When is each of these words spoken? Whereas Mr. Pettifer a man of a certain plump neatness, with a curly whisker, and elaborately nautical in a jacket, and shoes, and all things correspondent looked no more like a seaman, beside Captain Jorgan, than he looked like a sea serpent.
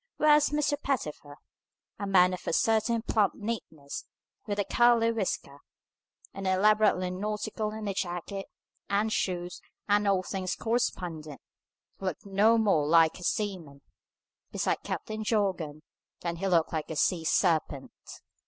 Whereas 0.17 0.49
Mr. 0.49 0.81
Pettifer 0.81 1.37
a 1.99 2.07
man 2.07 2.33
of 2.33 2.47
a 2.47 2.53
certain 2.53 3.03
plump 3.03 3.35
neatness, 3.35 4.05
with 4.47 4.57
a 4.57 4.65
curly 4.65 5.11
whisker, 5.11 5.59
and 6.33 6.47
elaborately 6.47 7.11
nautical 7.11 7.69
in 7.69 7.87
a 7.87 7.93
jacket, 7.93 8.47
and 8.89 9.13
shoes, 9.13 9.61
and 9.87 10.07
all 10.07 10.23
things 10.23 10.55
correspondent 10.55 11.39
looked 11.99 12.25
no 12.25 12.57
more 12.57 12.87
like 12.87 13.19
a 13.19 13.23
seaman, 13.23 13.81
beside 14.51 14.81
Captain 14.83 15.23
Jorgan, 15.23 15.83
than 16.21 16.37
he 16.37 16.47
looked 16.47 16.73
like 16.73 16.89
a 16.89 16.95
sea 16.95 17.23
serpent. 17.23 17.91